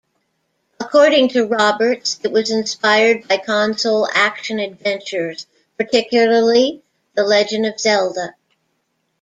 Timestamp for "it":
2.23-2.31